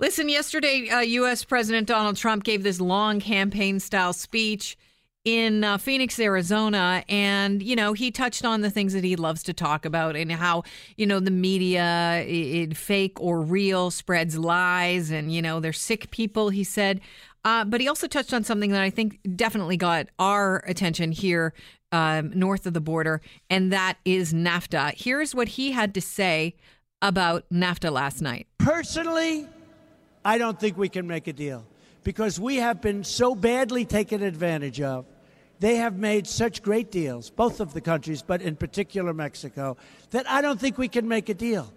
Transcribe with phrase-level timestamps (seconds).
[0.00, 1.44] Listen, yesterday, uh, U.S.
[1.44, 4.78] President Donald Trump gave this long campaign style speech
[5.24, 7.02] in uh, Phoenix, Arizona.
[7.08, 10.30] And, you know, he touched on the things that he loves to talk about and
[10.30, 10.62] how,
[10.96, 15.10] you know, the media, it, fake or real, spreads lies.
[15.10, 17.00] And, you know, they're sick people, he said.
[17.44, 21.54] Uh, but he also touched on something that I think definitely got our attention here
[21.90, 24.92] um, north of the border, and that is NAFTA.
[24.94, 26.54] Here's what he had to say
[27.00, 28.46] about NAFTA last night.
[28.58, 29.46] Personally,
[30.24, 31.66] I don't think we can make a deal
[32.04, 35.06] because we have been so badly taken advantage of.
[35.60, 39.76] They have made such great deals, both of the countries, but in particular Mexico,
[40.10, 41.72] that I don't think we can make a deal.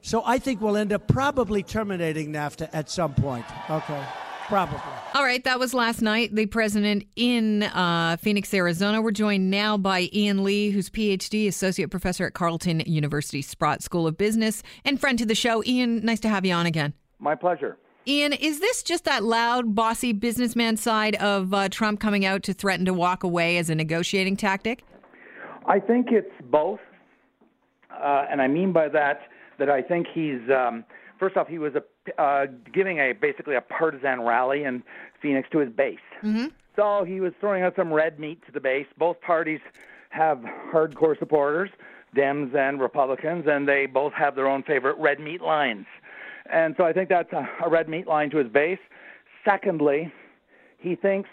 [0.00, 3.44] So I think we'll end up probably terminating NAFTA at some point.
[3.70, 4.02] Okay.
[4.48, 4.80] Probably.
[5.14, 6.34] All right, that was last night.
[6.34, 9.00] The president in uh, Phoenix, Arizona.
[9.00, 14.06] We're joined now by Ian Lee, who's PhD, associate professor at Carleton University Sprott School
[14.06, 15.62] of Business, and friend to the show.
[15.64, 16.92] Ian, nice to have you on again.
[17.22, 17.78] My pleasure.
[18.06, 22.52] Ian, is this just that loud, bossy businessman side of uh, Trump coming out to
[22.52, 24.84] threaten to walk away as a negotiating tactic?
[25.64, 26.80] I think it's both.
[27.92, 29.20] Uh, and I mean by that
[29.60, 30.84] that I think he's, um,
[31.20, 34.82] first off, he was a, uh, giving a basically a partisan rally in
[35.20, 35.98] Phoenix to his base.
[36.24, 36.46] Mm-hmm.
[36.74, 38.86] So he was throwing out some red meat to the base.
[38.98, 39.60] Both parties
[40.10, 40.38] have
[40.72, 41.70] hardcore supporters,
[42.16, 45.86] Dems and Republicans, and they both have their own favorite red meat lines.
[46.52, 48.78] And so I think that's a, a red meat line to his base.
[49.44, 50.12] Secondly,
[50.78, 51.30] he thinks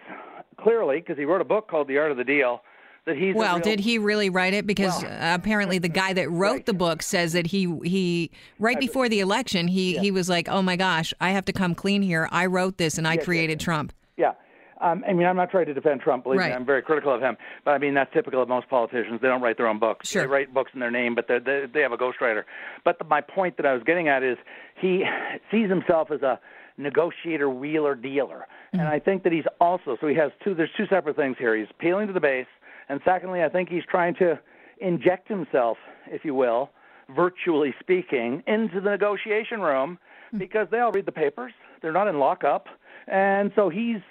[0.60, 2.62] clearly, because he wrote a book called The Art of the Deal,
[3.06, 3.56] that he's well.
[3.56, 4.66] real, did he really write it?
[4.66, 6.66] Because well, apparently, the guy that wrote right.
[6.66, 10.02] the book says that he he right before the election he yeah.
[10.02, 12.28] he was like, "Oh my gosh, I have to come clean here.
[12.32, 14.34] I wrote this and I yeah, created yeah, Trump." Yeah.
[14.82, 16.24] Um, I mean, I'm not trying to defend Trump.
[16.24, 16.50] Believe right.
[16.50, 17.36] me, I'm very critical of him.
[17.66, 19.20] But I mean, that's typical of most politicians.
[19.22, 20.10] They don't write their own books.
[20.10, 20.22] Sure.
[20.22, 22.44] They write books in their name, but they they have a ghostwriter.
[22.86, 24.38] But the, my point that I was getting at is
[24.80, 25.04] he
[25.52, 26.40] sees himself as a
[26.78, 28.80] negotiator, wheeler, dealer, mm-hmm.
[28.80, 30.56] and I think that he's also so he has two.
[30.56, 31.58] There's two separate things here.
[31.58, 32.48] He's appealing to the base,
[32.88, 34.40] and secondly, I think he's trying to
[34.80, 35.78] inject himself,
[36.08, 36.70] if you will,
[37.14, 40.38] virtually speaking, into the negotiation room mm-hmm.
[40.38, 41.52] because they all read the papers.
[41.82, 42.68] They're not in lockup,
[43.08, 44.02] and so he's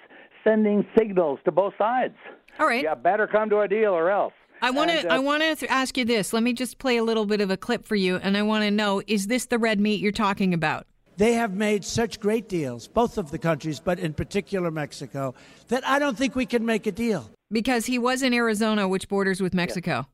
[0.43, 2.15] sending signals to both sides.
[2.59, 2.83] All right.
[2.83, 4.33] Yeah, better come to a deal or else.
[4.61, 5.07] I want to.
[5.09, 6.33] Uh, I want to ask you this.
[6.33, 8.63] Let me just play a little bit of a clip for you, and I want
[8.63, 10.85] to know: Is this the red meat you're talking about?
[11.17, 15.35] They have made such great deals, both of the countries, but in particular Mexico,
[15.67, 17.29] that I don't think we can make a deal.
[17.51, 19.91] Because he was in Arizona, which borders with Mexico.
[19.97, 20.05] Yes.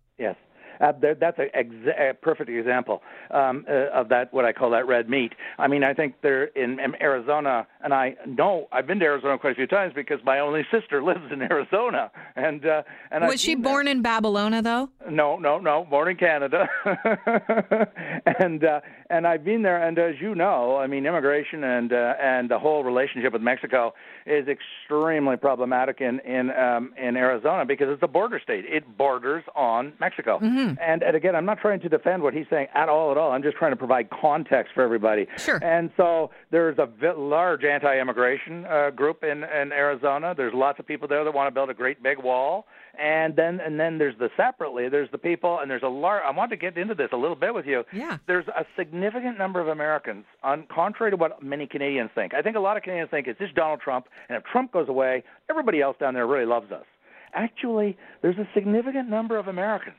[0.79, 4.33] Uh, that's a, exa- a, perfect example um, uh, of that.
[4.33, 5.33] What I call that red meat.
[5.57, 9.37] I mean, I think they're in, in, Arizona, and I know I've been to Arizona
[9.37, 12.11] quite a few times because my only sister lives in Arizona.
[12.35, 13.93] And uh, and was I've she born there.
[13.93, 14.89] in Babylona though?
[15.09, 15.85] No, no, no.
[15.89, 16.67] Born in Canada,
[18.39, 19.81] and uh, and I've been there.
[19.85, 23.93] And as you know, I mean, immigration and uh, and the whole relationship with Mexico
[24.25, 28.65] is extremely problematic in in um, in Arizona because it's a border state.
[28.65, 30.39] It borders on Mexico.
[30.39, 30.75] Mm-hmm.
[30.81, 33.31] And, and again, I'm not trying to defend what he's saying at all at all.
[33.31, 35.27] I'm just trying to provide context for everybody.
[35.37, 35.63] Sure.
[35.63, 40.33] And so there's a large anti-immigration uh, group in in Arizona.
[40.35, 42.65] There's lots of people there that want to build a great big wall
[42.99, 46.31] and then and then there's the separately there's the people and there's a large i
[46.31, 47.83] want to get into this a little bit with you.
[47.91, 48.17] Yeah.
[48.27, 52.33] There's a significant number of americans on contrary to what many canadians think.
[52.33, 54.87] I think a lot of canadians think it's just donald trump and if trump goes
[54.87, 56.85] away everybody else down there really loves us.
[57.33, 59.97] Actually there's a significant number of americans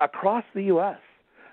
[0.00, 0.98] across the us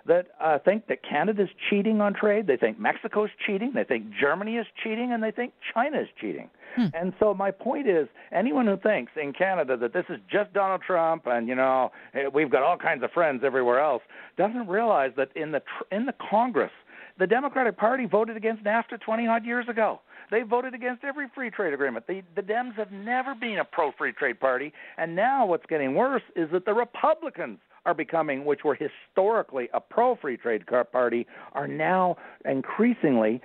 [0.07, 2.47] that uh, think that Canada's cheating on trade.
[2.47, 3.71] They think Mexico's cheating.
[3.73, 6.49] They think Germany is cheating, and they think China is cheating.
[6.75, 6.87] Hmm.
[6.93, 10.81] And so my point is, anyone who thinks in Canada that this is just Donald
[10.81, 11.91] Trump and you know
[12.33, 14.03] we've got all kinds of friends everywhere else
[14.37, 16.71] doesn't realize that in the tr- in the Congress,
[17.17, 20.01] the Democratic Party voted against NAFTA 20 odd years ago.
[20.31, 22.07] They voted against every free trade agreement.
[22.07, 25.95] The, the Dems have never been a pro free trade party, and now what's getting
[25.95, 31.27] worse is that the Republicans are becoming, which were historically a pro free trade party,
[31.53, 33.41] are now increasingly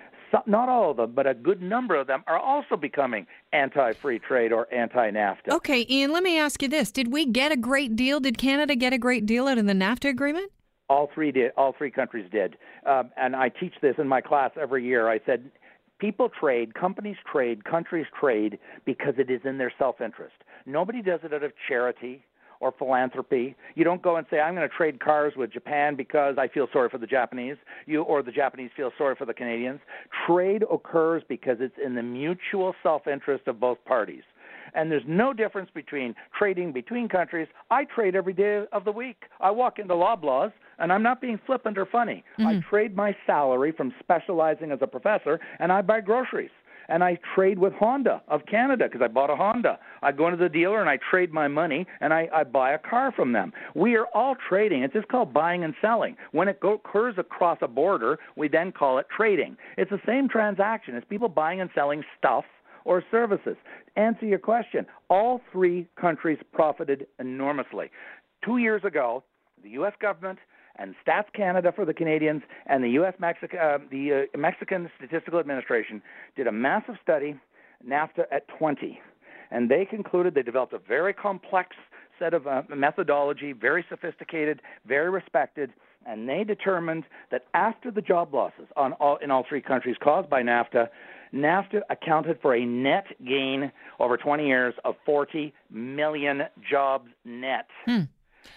[0.47, 4.19] not all of them, but a good number of them are also becoming anti free
[4.19, 5.51] trade or anti NAFTA.
[5.51, 6.91] Okay, Ian, let me ask you this.
[6.91, 8.21] Did we get a great deal?
[8.21, 10.51] Did Canada get a great deal out of the NAFTA agreement?
[10.89, 11.53] All three did.
[11.57, 12.57] All three countries did.
[12.85, 15.09] Um, and I teach this in my class every year.
[15.09, 15.51] I said,
[16.01, 20.35] people trade, companies trade, countries trade because it is in their self interest.
[20.67, 22.25] Nobody does it out of charity
[22.61, 23.57] or philanthropy.
[23.75, 26.69] You don't go and say, I'm going to trade cars with Japan because I feel
[26.73, 27.57] sorry for the Japanese,
[27.87, 29.81] you or the Japanese feel sorry for the Canadians.
[30.27, 34.23] Trade occurs because it's in the mutual self interest of both parties.
[34.75, 37.49] And there's no difference between trading between countries.
[37.71, 39.25] I trade every day of the week.
[39.41, 42.25] I walk into Loblaws and I'm not being flippant or funny.
[42.39, 42.47] Mm-hmm.
[42.47, 46.51] I trade my salary from specializing as a professor, and I buy groceries
[46.91, 49.79] and I trade with Honda of Canada because I bought a Honda.
[50.03, 52.79] I go into the dealer and I trade my money and I, I buy a
[52.79, 53.53] car from them.
[53.75, 54.83] We are all trading.
[54.83, 56.17] It's just called buying and selling.
[56.33, 59.57] When it go, occurs across a border, we then call it trading.
[59.79, 60.97] It's the same transaction.
[60.97, 62.45] It's people buying and selling stuff
[62.85, 63.57] or services.
[63.97, 64.87] Answer your question.
[65.09, 67.91] All three countries profited enormously.
[68.45, 69.23] Two years ago,
[69.63, 69.93] the U.S.
[70.01, 70.39] government
[70.77, 73.15] and Stats Canada for the Canadians and the U.S.
[73.19, 76.01] Mexico, uh, the uh, Mexican Statistical Administration
[76.37, 77.39] did a massive study,
[77.87, 78.99] NAFTA at 20,
[79.51, 81.77] and they concluded they developed a very complex
[82.19, 85.73] set of uh, methodology, very sophisticated, very respected,
[86.07, 90.31] and they determined that after the job losses on all, in all three countries caused
[90.31, 90.89] by NAFTA,
[91.35, 97.67] NAFTA accounted for a net gain over 20 years of 40 million jobs net.
[97.85, 98.03] Hmm.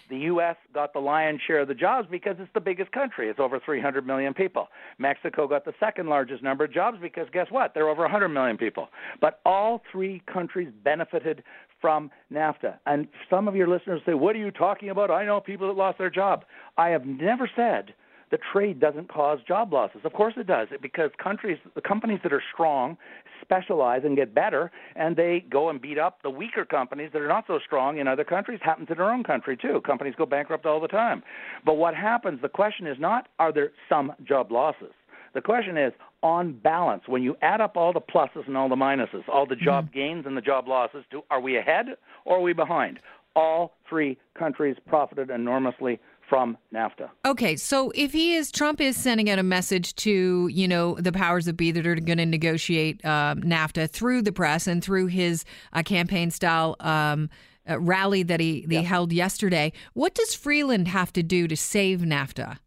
[0.09, 0.55] The U.S.
[0.73, 3.29] got the lion's share of the jobs because it's the biggest country.
[3.29, 4.67] It's over 300 million people.
[4.97, 7.73] Mexico got the second largest number of jobs because guess what?
[7.73, 8.89] They're over 100 million people.
[9.21, 11.43] But all three countries benefited
[11.81, 12.75] from NAFTA.
[12.85, 15.11] And some of your listeners say, What are you talking about?
[15.11, 16.45] I know people that lost their job.
[16.77, 17.93] I have never said
[18.33, 20.01] that trade doesn't cause job losses.
[20.03, 22.97] Of course it does, because countries, the companies that are strong,
[23.41, 27.27] specialize and get better, and they go and beat up the weaker companies that are
[27.27, 28.59] not so strong in other countries.
[28.63, 29.81] Happens in our own country too.
[29.85, 31.21] Companies go bankrupt all the time.
[31.63, 32.41] But what happens?
[32.41, 34.93] The question is not are there some job losses.
[35.35, 35.93] The question is,
[36.23, 39.55] on balance, when you add up all the pluses and all the minuses, all the
[39.55, 39.99] job mm-hmm.
[39.99, 41.85] gains and the job losses, do, are we ahead
[42.25, 42.97] or are we behind?
[43.35, 47.09] All three countries profited enormously from NAFTA.
[47.25, 51.11] Okay, so if he is Trump is sending out a message to you know the
[51.11, 55.07] powers that be that are going to negotiate uh, NAFTA through the press and through
[55.07, 56.75] his uh, campaign style.
[56.79, 57.29] Um,
[57.69, 59.71] uh, rally that he, he held yesterday.
[59.93, 62.57] What does Freeland have to do to save NAFTA?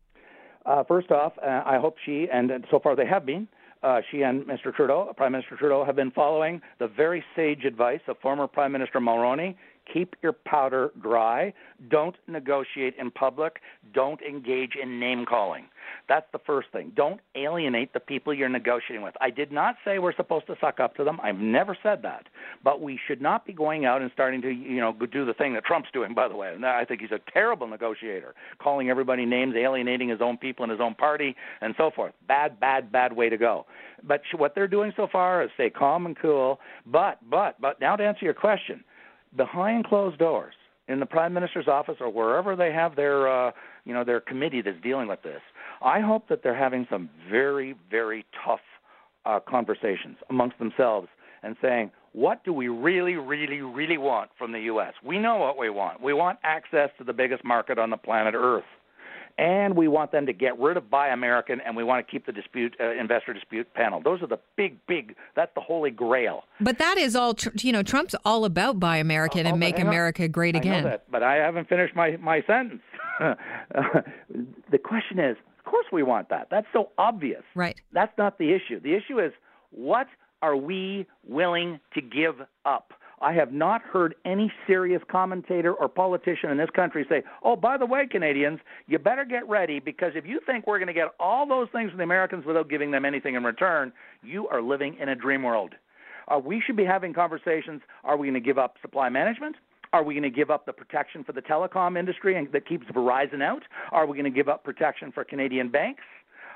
[0.65, 3.47] Uh, first off, uh, I hope she, and so far they have been,
[3.87, 4.75] uh, she and Mr.
[4.75, 8.99] Trudeau, Prime Minister Trudeau, have been following the very sage advice of former Prime Minister
[8.99, 9.55] Mulroney
[9.93, 11.53] keep your powder dry.
[11.89, 13.61] Don't negotiate in public.
[13.95, 15.67] Don't engage in name calling.
[16.09, 16.93] That's the first thing.
[16.95, 19.15] Don't alienate the people you're negotiating with.
[19.21, 21.21] I did not say we're supposed to suck up to them.
[21.23, 22.27] I've never said that.
[22.63, 25.55] But we should not be going out and starting to, you know, do the thing
[25.55, 26.53] that Trump's doing, by the way.
[26.55, 30.71] And I think he's a terrible negotiator, calling everybody names, alienating his own people in
[30.71, 32.13] his own party, and so forth.
[32.29, 33.67] Bad, bad, bad way to go.
[34.03, 36.61] But what they're doing so far is stay calm and cool.
[36.87, 38.85] But, but, but now to answer your question–
[39.37, 40.55] behind closed doors
[40.89, 43.51] in the prime minister's office or wherever they have their uh,
[43.85, 45.41] you know their committee that's dealing with this.
[45.83, 48.61] I hope that they're having some very very tough
[49.25, 51.09] uh, conversations amongst themselves
[51.43, 54.95] and saying what do we really really really want from the U.S.
[55.05, 56.01] We know what we want.
[56.01, 58.65] We want access to the biggest market on the planet Earth
[59.39, 62.25] and we want them to get rid of Buy American, and we want to keep
[62.25, 64.01] the dispute uh, investor dispute panel.
[64.03, 65.15] Those are the big, big.
[65.35, 66.45] That's the holy grail.
[66.61, 67.37] But that is all.
[67.57, 70.75] You know, Trump's all about Buy American oh, and make America great again.
[70.75, 72.83] I know that, but I haven't finished my my sentence.
[74.71, 76.49] the question is, of course, we want that.
[76.51, 77.43] That's so obvious.
[77.55, 77.79] Right.
[77.93, 78.81] That's not the issue.
[78.81, 79.33] The issue is
[79.77, 80.09] what
[80.43, 82.35] are we willing to give
[82.65, 82.93] up?
[83.21, 87.79] I have not heard any serious commentator or politician in this country say, oh, by
[87.79, 91.09] the way, Canadians, you better get ready because if you think we're going to get
[91.19, 93.93] all those things from the Americans without giving them anything in return,
[94.23, 95.75] you are living in a dream world.
[96.29, 97.81] Uh, we should be having conversations.
[98.05, 99.57] Are we going to give up supply management?
[99.93, 102.85] Are we going to give up the protection for the telecom industry and that keeps
[102.87, 103.63] Verizon out?
[103.93, 106.03] Are we going to give up protection for Canadian banks?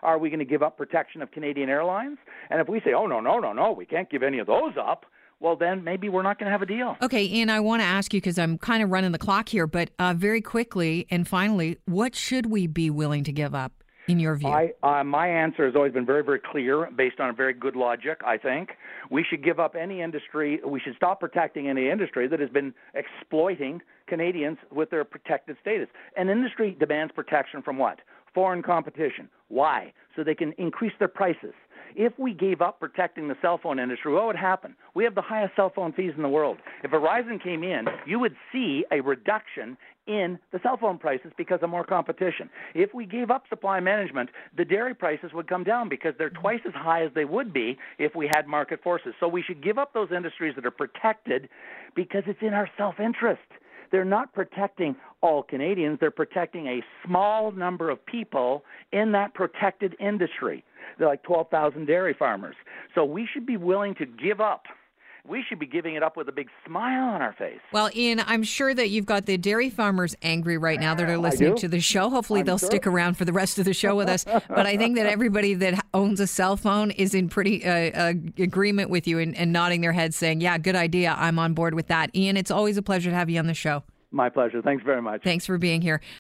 [0.03, 2.19] Are we going to give up protection of Canadian airlines?
[2.49, 4.73] And if we say, oh, no, no, no, no, we can't give any of those
[4.81, 5.07] up,
[5.41, 6.97] well, then maybe we're not going to have a deal.
[7.03, 9.67] Okay, and I want to ask you because I'm kind of running the clock here,
[9.67, 13.73] but uh, very quickly and finally, what should we be willing to give up?
[14.09, 17.31] In your view, I, uh, my answer has always been very, very clear, based on
[17.31, 18.23] a very good logic.
[18.27, 18.71] I think
[19.09, 20.59] we should give up any industry.
[20.67, 25.87] We should stop protecting any industry that has been exploiting Canadians with their protected status.
[26.17, 28.01] An industry demands protection from what?
[28.35, 29.29] Foreign competition.
[29.49, 29.93] Why?
[30.15, 31.55] So they can increase their prices.
[31.97, 34.77] If we gave up protecting the cell phone industry, what would happen?
[34.95, 36.59] We have the highest cell phone fees in the world.
[36.85, 41.61] If Verizon came in, you would see a reduction in the cell phone prices because
[41.63, 42.49] of more competition.
[42.75, 46.61] If we gave up supply management, the dairy prices would come down because they're twice
[46.67, 49.15] as high as they would be if we had market forces.
[49.21, 51.49] So we should give up those industries that are protected
[51.95, 53.41] because it's in our self interest.
[53.91, 59.95] They're not protecting all Canadians, they're protecting a small number of people in that protected
[60.01, 60.65] industry.
[60.99, 62.57] They're like 12,000 dairy farmers.
[62.95, 64.65] So we should be willing to give up
[65.29, 67.61] we should be giving it up with a big smile on our face.
[67.73, 71.19] Well, Ian, I'm sure that you've got the dairy farmers angry right now that are
[71.19, 72.11] listening to the show.
[72.11, 72.69] Hopefully, I'm they'll sure.
[72.69, 74.25] stick around for the rest of the show with us.
[74.49, 78.13] but I think that everybody that owns a cell phone is in pretty uh, uh,
[78.39, 81.15] agreement with you and, and nodding their heads, saying, "Yeah, good idea.
[81.19, 83.55] I'm on board with that." Ian, it's always a pleasure to have you on the
[83.55, 83.83] show.
[84.13, 84.61] My pleasure.
[84.61, 85.23] Thanks very much.
[85.23, 86.01] Thanks for being here.